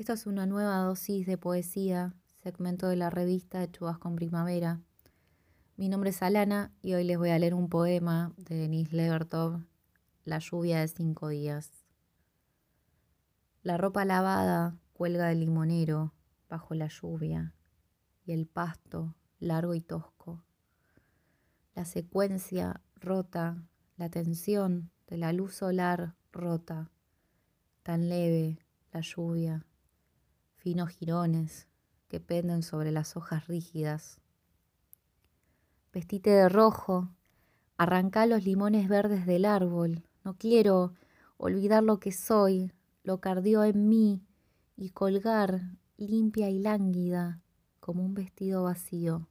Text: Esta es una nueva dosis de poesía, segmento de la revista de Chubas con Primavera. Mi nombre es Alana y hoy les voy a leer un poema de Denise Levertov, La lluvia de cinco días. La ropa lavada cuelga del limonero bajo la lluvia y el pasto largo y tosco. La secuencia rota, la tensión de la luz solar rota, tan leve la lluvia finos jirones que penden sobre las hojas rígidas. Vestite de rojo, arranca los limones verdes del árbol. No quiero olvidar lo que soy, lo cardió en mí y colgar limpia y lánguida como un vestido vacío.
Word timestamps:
Esta 0.00 0.14
es 0.14 0.26
una 0.26 0.46
nueva 0.46 0.78
dosis 0.78 1.26
de 1.26 1.36
poesía, 1.36 2.14
segmento 2.42 2.88
de 2.88 2.96
la 2.96 3.10
revista 3.10 3.60
de 3.60 3.70
Chubas 3.70 3.98
con 3.98 4.16
Primavera. 4.16 4.80
Mi 5.76 5.90
nombre 5.90 6.08
es 6.08 6.22
Alana 6.22 6.72
y 6.80 6.94
hoy 6.94 7.04
les 7.04 7.18
voy 7.18 7.28
a 7.28 7.38
leer 7.38 7.52
un 7.52 7.68
poema 7.68 8.32
de 8.38 8.56
Denise 8.56 8.96
Levertov, 8.96 9.60
La 10.24 10.38
lluvia 10.38 10.80
de 10.80 10.88
cinco 10.88 11.28
días. 11.28 11.84
La 13.62 13.76
ropa 13.76 14.06
lavada 14.06 14.74
cuelga 14.94 15.26
del 15.26 15.40
limonero 15.40 16.14
bajo 16.48 16.74
la 16.74 16.88
lluvia 16.88 17.52
y 18.24 18.32
el 18.32 18.46
pasto 18.46 19.14
largo 19.38 19.74
y 19.74 19.82
tosco. 19.82 20.42
La 21.74 21.84
secuencia 21.84 22.80
rota, 22.96 23.62
la 23.98 24.08
tensión 24.08 24.92
de 25.08 25.18
la 25.18 25.34
luz 25.34 25.56
solar 25.56 26.14
rota, 26.32 26.90
tan 27.82 28.08
leve 28.08 28.64
la 28.92 29.02
lluvia 29.02 29.66
finos 30.60 30.90
jirones 30.90 31.66
que 32.08 32.20
penden 32.20 32.62
sobre 32.62 32.92
las 32.92 33.16
hojas 33.16 33.46
rígidas. 33.48 34.20
Vestite 35.92 36.30
de 36.30 36.48
rojo, 36.48 37.08
arranca 37.78 38.26
los 38.26 38.44
limones 38.44 38.88
verdes 38.88 39.26
del 39.26 39.46
árbol. 39.46 40.04
No 40.22 40.36
quiero 40.36 40.92
olvidar 41.38 41.82
lo 41.82 41.98
que 41.98 42.12
soy, 42.12 42.72
lo 43.02 43.20
cardió 43.20 43.64
en 43.64 43.88
mí 43.88 44.22
y 44.76 44.90
colgar 44.90 45.62
limpia 45.96 46.50
y 46.50 46.58
lánguida 46.58 47.40
como 47.80 48.04
un 48.04 48.14
vestido 48.14 48.64
vacío. 48.64 49.26